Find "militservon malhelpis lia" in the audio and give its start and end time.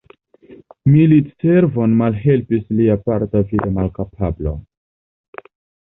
0.93-2.99